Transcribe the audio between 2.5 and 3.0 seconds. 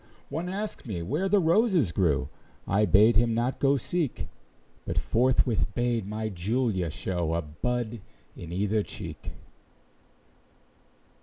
I